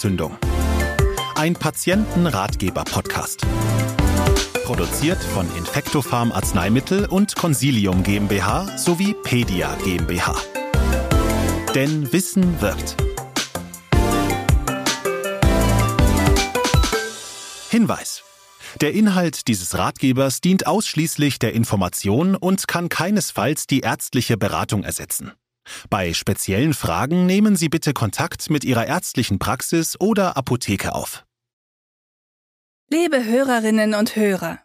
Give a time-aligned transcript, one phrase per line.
[0.00, 0.38] Ohrenentzündung.
[1.34, 3.46] Ein Patientenratgeber-Podcast.
[4.64, 10.34] Produziert von Infectopharm Arzneimittel und Consilium GmbH sowie Pedia GmbH.
[11.74, 12.96] Denn Wissen wirkt.
[17.68, 18.22] Hinweis.
[18.80, 25.32] Der Inhalt dieses Ratgebers dient ausschließlich der Information und kann keinesfalls die ärztliche Beratung ersetzen.
[25.88, 31.24] Bei speziellen Fragen nehmen Sie bitte Kontakt mit Ihrer ärztlichen Praxis oder Apotheke auf.
[32.88, 34.60] Liebe Hörerinnen und Hörer,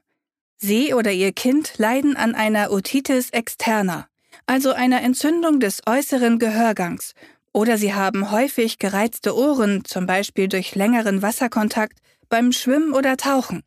[0.58, 4.08] Sie oder Ihr Kind leiden an einer Otitis externa,
[4.48, 7.13] also einer Entzündung des äußeren Gehörgangs,
[7.52, 11.99] oder Sie haben häufig gereizte Ohren, zum Beispiel durch längeren Wasserkontakt
[12.30, 13.63] beim Schwimmen oder Tauchen.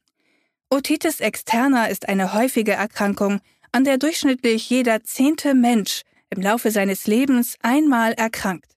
[0.71, 3.41] Otitis externa ist eine häufige Erkrankung,
[3.73, 8.73] an der durchschnittlich jeder zehnte Mensch im Laufe seines Lebens einmal erkrankt.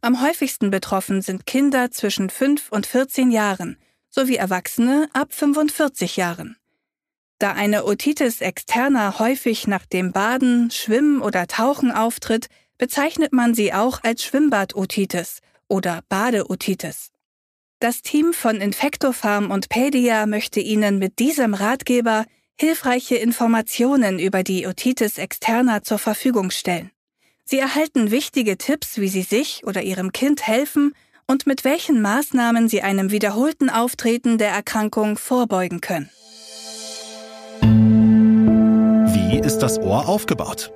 [0.00, 3.76] Am häufigsten betroffen sind Kinder zwischen 5 und 14 Jahren
[4.10, 6.56] sowie Erwachsene ab 45 Jahren.
[7.38, 12.48] Da eine Otitis externa häufig nach dem Baden, Schwimmen oder Tauchen auftritt,
[12.78, 17.10] bezeichnet man sie auch als Schwimmbad-Otitis oder Bade-Otitis.
[17.80, 22.26] Das Team von Infectopharm und Pedia möchte Ihnen mit diesem Ratgeber
[22.58, 26.90] hilfreiche Informationen über die Otitis externa zur Verfügung stellen.
[27.44, 30.94] Sie erhalten wichtige Tipps, wie Sie sich oder Ihrem Kind helfen
[31.26, 36.08] und mit welchen Maßnahmen Sie einem wiederholten Auftreten der Erkrankung vorbeugen können.
[39.14, 40.72] Wie ist das Ohr aufgebaut?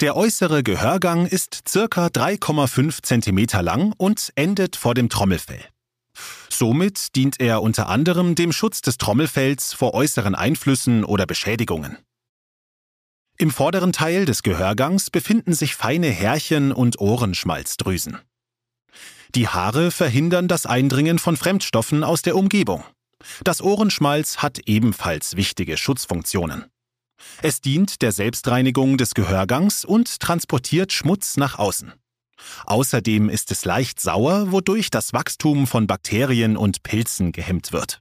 [0.00, 5.64] Der äußere Gehörgang ist circa 3,5 cm lang und endet vor dem Trommelfell.
[6.50, 11.98] Somit dient er unter anderem dem Schutz des Trommelfells vor äußeren Einflüssen oder Beschädigungen.
[13.36, 18.18] Im vorderen Teil des Gehörgangs befinden sich feine Härchen und Ohrenschmalzdrüsen.
[19.34, 22.82] Die Haare verhindern das Eindringen von Fremdstoffen aus der Umgebung.
[23.44, 26.64] Das Ohrenschmalz hat ebenfalls wichtige Schutzfunktionen.
[27.42, 31.92] Es dient der Selbstreinigung des Gehörgangs und transportiert Schmutz nach außen.
[32.66, 38.00] Außerdem ist es leicht sauer, wodurch das Wachstum von Bakterien und Pilzen gehemmt wird.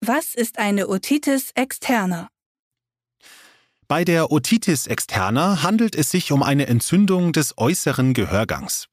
[0.00, 2.28] Was ist eine Otitis externa?
[3.86, 8.86] Bei der Otitis externa handelt es sich um eine Entzündung des äußeren Gehörgangs.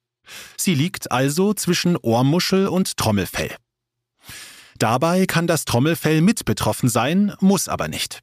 [0.57, 3.55] Sie liegt also zwischen Ohrmuschel und Trommelfell.
[4.77, 8.21] Dabei kann das Trommelfell mit betroffen sein, muss aber nicht.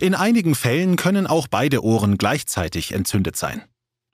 [0.00, 3.62] In einigen Fällen können auch beide Ohren gleichzeitig entzündet sein.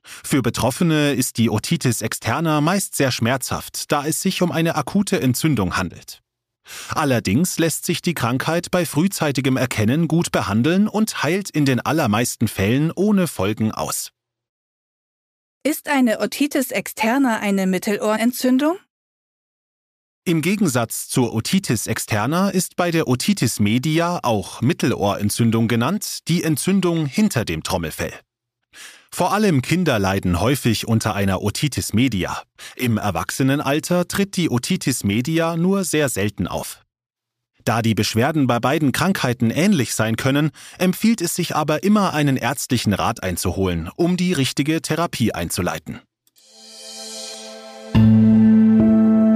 [0.03, 5.21] Für Betroffene ist die Otitis externa meist sehr schmerzhaft, da es sich um eine akute
[5.21, 6.21] Entzündung handelt.
[6.89, 12.47] Allerdings lässt sich die Krankheit bei frühzeitigem Erkennen gut behandeln und heilt in den allermeisten
[12.47, 14.11] Fällen ohne Folgen aus.
[15.63, 18.77] Ist eine Otitis externa eine Mittelohrentzündung?
[20.23, 27.07] Im Gegensatz zur Otitis externa ist bei der Otitis media, auch Mittelohrentzündung genannt, die Entzündung
[27.07, 28.13] hinter dem Trommelfell.
[29.13, 32.41] Vor allem Kinder leiden häufig unter einer Otitis media.
[32.75, 36.81] Im Erwachsenenalter tritt die Otitis media nur sehr selten auf.
[37.65, 42.37] Da die Beschwerden bei beiden Krankheiten ähnlich sein können, empfiehlt es sich aber immer einen
[42.37, 46.01] ärztlichen Rat einzuholen, um die richtige Therapie einzuleiten.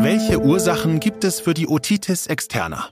[0.02, 2.90] Welche Ursachen gibt es für die Otitis externa?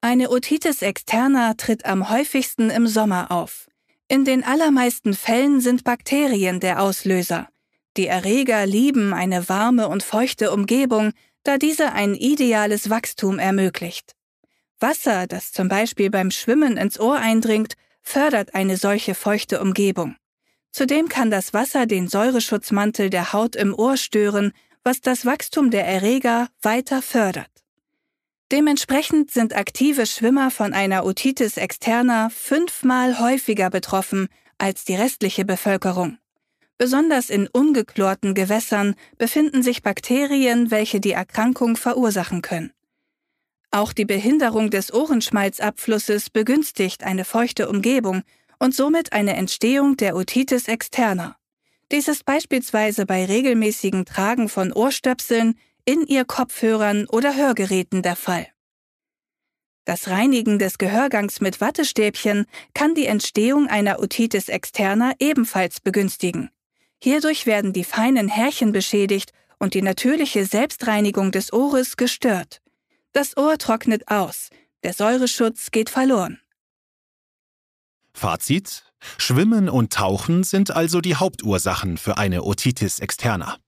[0.00, 3.68] Eine Otitis externa tritt am häufigsten im Sommer auf.
[4.12, 7.48] In den allermeisten Fällen sind Bakterien der Auslöser.
[7.96, 11.14] Die Erreger lieben eine warme und feuchte Umgebung,
[11.44, 14.14] da diese ein ideales Wachstum ermöglicht.
[14.78, 20.14] Wasser, das zum Beispiel beim Schwimmen ins Ohr eindringt, fördert eine solche feuchte Umgebung.
[20.72, 24.52] Zudem kann das Wasser den Säureschutzmantel der Haut im Ohr stören,
[24.84, 27.61] was das Wachstum der Erreger weiter fördert.
[28.52, 34.28] Dementsprechend sind aktive Schwimmer von einer Otitis externa fünfmal häufiger betroffen
[34.58, 36.18] als die restliche Bevölkerung.
[36.76, 42.74] Besonders in ungeklorten Gewässern befinden sich Bakterien, welche die Erkrankung verursachen können.
[43.70, 48.22] Auch die Behinderung des Ohrenschmalzabflusses begünstigt eine feuchte Umgebung
[48.58, 51.36] und somit eine Entstehung der Otitis externa.
[51.90, 58.46] Dies ist beispielsweise bei regelmäßigen Tragen von Ohrstöpseln, in ihr Kopfhörern oder Hörgeräten der Fall.
[59.84, 66.50] Das Reinigen des Gehörgangs mit Wattestäbchen kann die Entstehung einer Otitis externa ebenfalls begünstigen.
[67.02, 72.62] Hierdurch werden die feinen Härchen beschädigt und die natürliche Selbstreinigung des Ohres gestört.
[73.12, 74.50] Das Ohr trocknet aus,
[74.84, 76.40] der Säureschutz geht verloren.
[78.14, 78.84] Fazit
[79.18, 83.58] Schwimmen und Tauchen sind also die Hauptursachen für eine Otitis externa.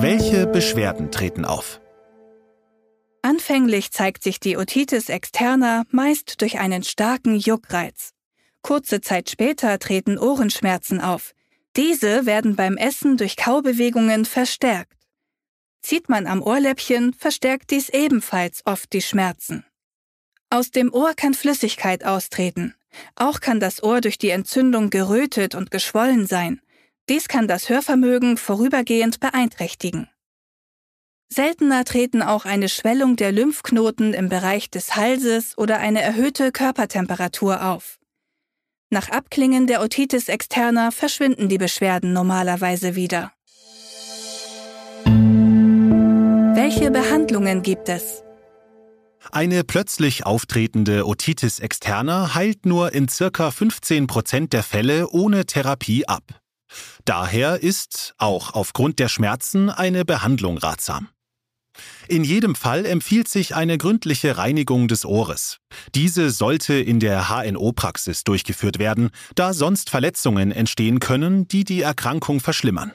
[0.00, 1.80] Welche Beschwerden treten auf?
[3.20, 8.12] Anfänglich zeigt sich die Otitis externa meist durch einen starken Juckreiz.
[8.62, 11.34] Kurze Zeit später treten Ohrenschmerzen auf.
[11.74, 14.96] Diese werden beim Essen durch Kaubewegungen verstärkt.
[15.82, 19.64] Zieht man am Ohrläppchen, verstärkt dies ebenfalls oft die Schmerzen.
[20.48, 22.76] Aus dem Ohr kann Flüssigkeit austreten.
[23.16, 26.60] Auch kann das Ohr durch die Entzündung gerötet und geschwollen sein.
[27.08, 30.08] Dies kann das Hörvermögen vorübergehend beeinträchtigen.
[31.30, 37.64] Seltener treten auch eine Schwellung der Lymphknoten im Bereich des Halses oder eine erhöhte Körpertemperatur
[37.64, 37.98] auf.
[38.90, 43.32] Nach Abklingen der Otitis externa verschwinden die Beschwerden normalerweise wieder.
[46.54, 48.22] Welche Behandlungen gibt es?
[49.30, 56.06] Eine plötzlich auftretende Otitis externa heilt nur in circa 15 Prozent der Fälle ohne Therapie
[56.06, 56.40] ab.
[57.04, 61.08] Daher ist, auch aufgrund der Schmerzen, eine Behandlung ratsam.
[62.08, 65.58] In jedem Fall empfiehlt sich eine gründliche Reinigung des Ohres.
[65.94, 72.40] Diese sollte in der HNO-Praxis durchgeführt werden, da sonst Verletzungen entstehen können, die die Erkrankung
[72.40, 72.92] verschlimmern.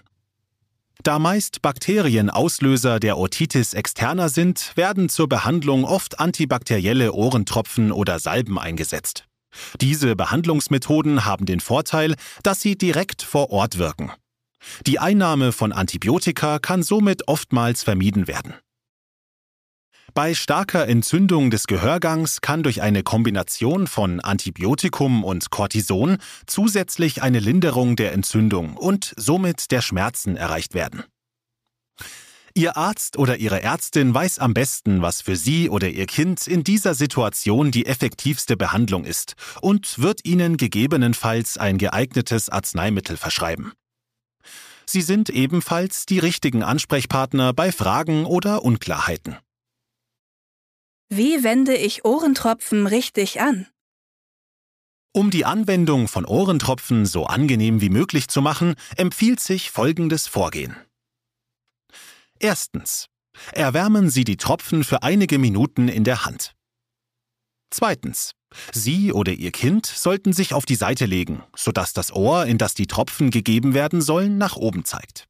[1.03, 8.19] Da meist Bakterien Auslöser der Otitis externa sind, werden zur Behandlung oft antibakterielle Ohrentropfen oder
[8.19, 9.25] Salben eingesetzt.
[9.81, 14.11] Diese Behandlungsmethoden haben den Vorteil, dass sie direkt vor Ort wirken.
[14.85, 18.53] Die Einnahme von Antibiotika kann somit oftmals vermieden werden.
[20.13, 27.39] Bei starker Entzündung des Gehörgangs kann durch eine Kombination von Antibiotikum und Cortison zusätzlich eine
[27.39, 31.03] Linderung der Entzündung und somit der Schmerzen erreicht werden.
[32.55, 36.63] Ihr Arzt oder Ihre Ärztin weiß am besten, was für Sie oder Ihr Kind in
[36.63, 43.73] dieser Situation die effektivste Behandlung ist und wird Ihnen gegebenenfalls ein geeignetes Arzneimittel verschreiben.
[44.85, 49.38] Sie sind ebenfalls die richtigen Ansprechpartner bei Fragen oder Unklarheiten.
[51.09, 53.65] Wie wende ich Ohrentropfen richtig an?
[55.11, 60.75] Um die Anwendung von Ohrentropfen so angenehm wie möglich zu machen, empfiehlt sich folgendes Vorgehen.
[62.44, 63.07] Erstens.
[63.54, 66.54] Erwärmen Sie die Tropfen für einige Minuten in der Hand.
[67.72, 68.34] Zweitens.
[68.74, 72.74] Sie oder Ihr Kind sollten sich auf die Seite legen, sodass das Ohr, in das
[72.74, 75.30] die Tropfen gegeben werden sollen, nach oben zeigt.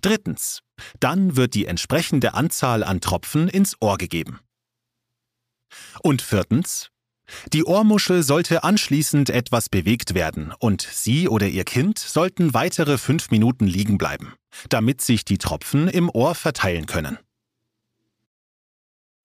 [0.00, 0.62] Drittens.
[1.00, 4.38] Dann wird die entsprechende Anzahl an Tropfen ins Ohr gegeben.
[6.00, 6.90] Und viertens.
[7.52, 13.30] Die Ohrmuschel sollte anschließend etwas bewegt werden und Sie oder Ihr Kind sollten weitere fünf
[13.30, 14.34] Minuten liegen bleiben,
[14.68, 17.18] damit sich die Tropfen im Ohr verteilen können.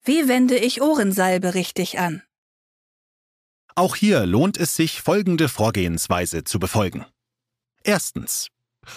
[0.04, 2.22] Wie wende ich Ohrensalbe richtig an?
[3.74, 7.04] Auch hier lohnt es sich, folgende Vorgehensweise zu befolgen.
[7.84, 8.48] Erstens.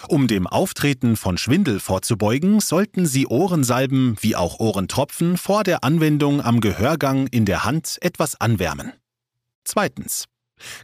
[0.08, 6.40] Um dem Auftreten von Schwindel vorzubeugen, sollten Sie Ohrensalben wie auch Ohrentropfen vor der Anwendung
[6.40, 8.92] am Gehörgang in der Hand etwas anwärmen.
[9.64, 10.26] Zweitens.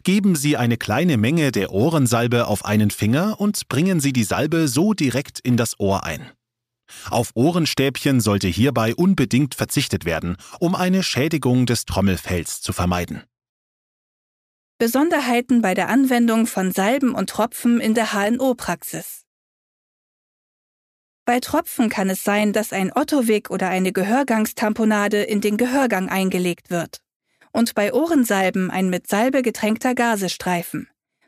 [0.03, 4.67] Geben Sie eine kleine Menge der Ohrensalbe auf einen Finger und bringen Sie die Salbe
[4.67, 6.31] so direkt in das Ohr ein.
[7.09, 13.23] Auf Ohrenstäbchen sollte hierbei unbedingt verzichtet werden, um eine Schädigung des Trommelfells zu vermeiden.
[14.79, 19.25] Besonderheiten bei der Anwendung von Salben und Tropfen in der HNO-Praxis.
[21.25, 26.69] Bei Tropfen kann es sein, dass ein Ottowig oder eine Gehörgangstamponade in den Gehörgang eingelegt
[26.69, 27.01] wird.
[27.51, 30.87] Und bei Ohrensalben ein mit Salbe getränkter Gasestreifen.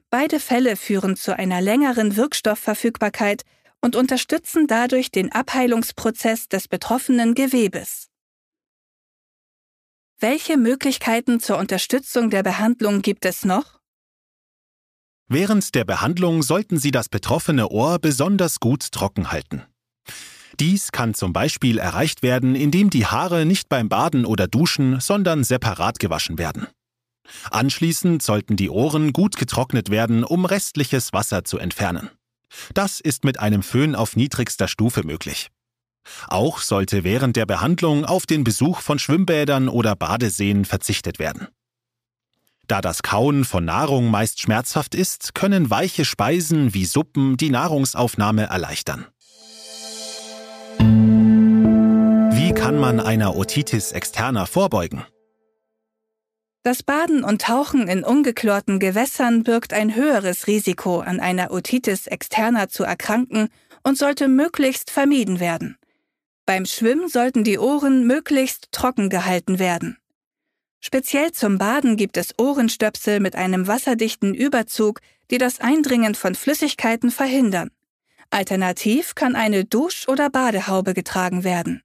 [0.10, 3.44] Beide Fälle führen zu einer längeren Wirkstoffverfügbarkeit
[3.82, 8.11] und unterstützen dadurch den Abheilungsprozess des betroffenen Gewebes.
[10.24, 13.80] Welche Möglichkeiten zur Unterstützung der Behandlung gibt es noch?
[15.28, 19.64] Während der Behandlung sollten Sie das betroffene Ohr besonders gut trocken halten.
[20.60, 25.44] Dies kann zum Beispiel erreicht werden, indem die Haare nicht beim Baden oder Duschen, sondern
[25.44, 26.68] separat gewaschen werden.
[27.50, 32.12] Anschließend sollten die Ohren gut getrocknet werden, um restliches Wasser zu entfernen.
[32.76, 35.50] Das ist mit einem Föhn auf niedrigster Stufe möglich.
[36.28, 41.48] Auch sollte während der Behandlung auf den Besuch von Schwimmbädern oder Badeseen verzichtet werden.
[42.68, 48.44] Da das Kauen von Nahrung meist schmerzhaft ist, können weiche Speisen wie Suppen die Nahrungsaufnahme
[48.44, 49.08] erleichtern.
[50.80, 55.04] Wie kann man einer Otitis externa vorbeugen?
[56.64, 62.70] Das Baden und Tauchen in ungeklorten Gewässern birgt ein höheres Risiko, an einer Otitis externa
[62.70, 63.50] zu erkranken
[63.84, 65.78] und sollte möglichst vermieden werden.
[66.46, 69.98] Beim Schwimmen sollten die Ohren möglichst trocken gehalten werden.
[70.80, 77.12] Speziell zum Baden gibt es Ohrenstöpsel mit einem wasserdichten Überzug, die das Eindringen von Flüssigkeiten
[77.12, 77.70] verhindern.
[78.32, 81.84] Alternativ kann eine Dusch- oder Badehaube getragen werden.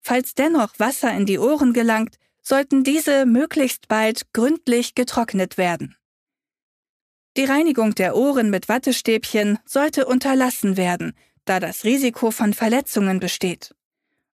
[0.00, 5.96] Falls dennoch Wasser in die Ohren gelangt, sollten diese möglichst bald gründlich getrocknet werden.
[7.36, 13.74] Die Reinigung der Ohren mit Wattestäbchen sollte unterlassen werden, da das Risiko von Verletzungen besteht.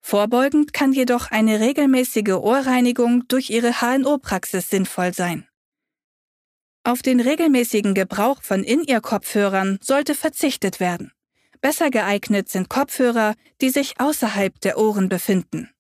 [0.00, 5.48] Vorbeugend kann jedoch eine regelmäßige Ohrreinigung durch ihre HNO-Praxis sinnvoll sein.
[6.84, 11.10] Auf den regelmäßigen Gebrauch von In-Ear-Kopfhörern sollte verzichtet werden.
[11.60, 15.70] Besser geeignet sind Kopfhörer, die sich außerhalb der Ohren befinden.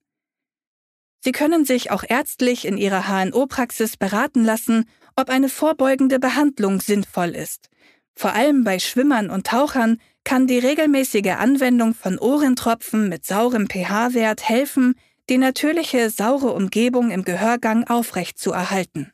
[1.20, 7.30] Sie können sich auch ärztlich in Ihrer HNO-Praxis beraten lassen, ob eine vorbeugende Behandlung sinnvoll
[7.30, 7.68] ist.
[8.14, 14.46] Vor allem bei Schwimmern und Tauchern kann die regelmäßige Anwendung von Ohrentropfen mit saurem pH-Wert
[14.46, 14.96] helfen,
[15.30, 19.12] die natürliche saure Umgebung im Gehörgang aufrechtzuerhalten.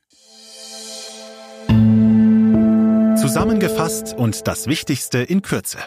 [3.20, 5.78] Zusammengefasst und das Wichtigste in Kürze.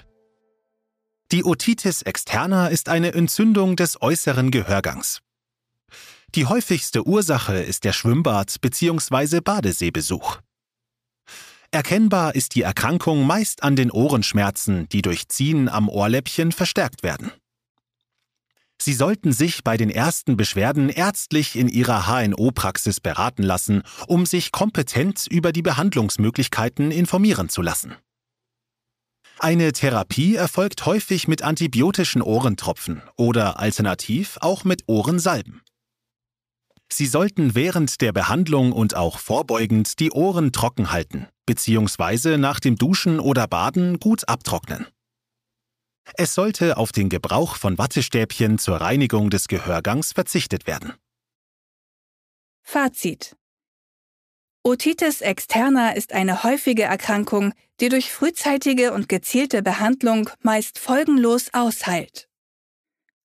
[1.32, 5.22] Die Otitis externa ist eine Entzündung des äußeren Gehörgangs.
[6.36, 9.42] Die häufigste Ursache ist der Schwimmbad- bzw.
[9.42, 10.38] Badeseebesuch.
[11.72, 17.32] Erkennbar ist die Erkrankung meist an den Ohrenschmerzen, die durch Ziehen am Ohrläppchen verstärkt werden.
[18.82, 24.52] Sie sollten sich bei den ersten Beschwerden ärztlich in Ihrer HNO-Praxis beraten lassen, um sich
[24.52, 27.96] kompetent über die Behandlungsmöglichkeiten informieren zu lassen.
[29.40, 35.62] Eine Therapie erfolgt häufig mit antibiotischen Ohrentropfen oder alternativ auch mit Ohrensalben.
[36.92, 42.76] Sie sollten während der Behandlung und auch vorbeugend die Ohren trocken halten, beziehungsweise nach dem
[42.76, 44.88] Duschen oder Baden gut abtrocknen.
[46.14, 50.94] Es sollte auf den Gebrauch von Wattestäbchen zur Reinigung des Gehörgangs verzichtet werden.
[52.62, 53.36] Fazit
[54.64, 62.28] Otitis externa ist eine häufige Erkrankung, die durch frühzeitige und gezielte Behandlung meist folgenlos ausheilt.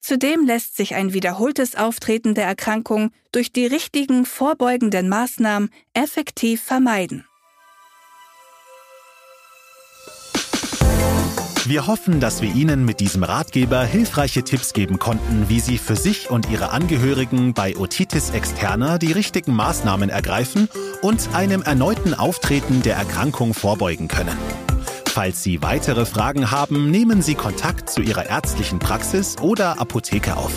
[0.02, 7.26] Zudem lässt sich ein wiederholtes Auftreten der Erkrankung durch die richtigen vorbeugenden Maßnahmen effektiv vermeiden.
[11.70, 15.94] Wir hoffen, dass wir Ihnen mit diesem Ratgeber hilfreiche Tipps geben konnten, wie Sie für
[15.94, 20.68] sich und Ihre Angehörigen bei Otitis externa die richtigen Maßnahmen ergreifen
[21.00, 24.36] und einem erneuten Auftreten der Erkrankung vorbeugen können.
[25.06, 30.50] Falls Sie weitere Fragen haben, nehmen Sie Kontakt zu Ihrer ärztlichen Praxis oder Apotheke auf.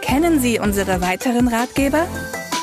[0.00, 2.04] Kennen Sie unsere weiteren Ratgeber?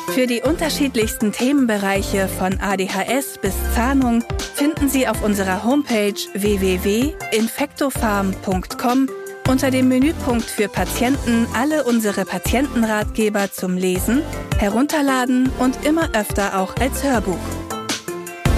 [0.10, 4.22] Für die unterschiedlichsten Themenbereiche von ADHS bis Zahnung
[4.54, 9.10] finden Sie auf unserer Homepage www.infectofarm.com
[9.48, 14.22] unter dem Menüpunkt für Patienten alle unsere Patientenratgeber zum Lesen,
[14.58, 17.38] Herunterladen und immer öfter auch als Hörbuch.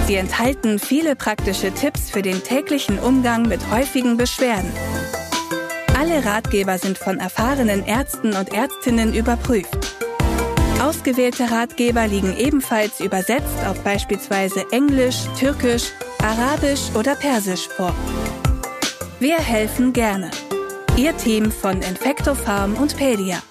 [0.06, 4.72] Sie enthalten viele praktische Tipps für den täglichen Umgang mit häufigen Beschwerden.
[5.98, 9.85] Alle Ratgeber sind von erfahrenen Ärzten und Ärztinnen überprüft.
[10.86, 15.90] Ausgewählte Ratgeber liegen ebenfalls übersetzt auf beispielsweise Englisch, Türkisch,
[16.22, 17.92] Arabisch oder Persisch vor.
[19.18, 20.30] Wir helfen gerne.
[20.96, 23.42] Ihr Team von Infecto Farm und Pedia.